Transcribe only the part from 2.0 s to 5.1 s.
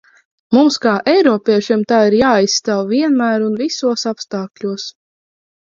ir jāaizstāv vienmēr un visos apstākļos.